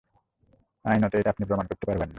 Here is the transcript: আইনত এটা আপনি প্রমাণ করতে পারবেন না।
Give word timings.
আইনত 0.85 1.13
এটা 1.15 1.29
আপনি 1.29 1.43
প্রমাণ 1.45 1.65
করতে 1.67 1.85
পারবেন 1.85 1.99
না। 2.01 2.09